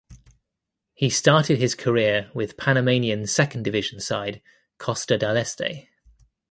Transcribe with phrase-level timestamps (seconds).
[0.95, 4.41] He started his career with Panamanian second division side
[4.79, 5.89] Costa del Este.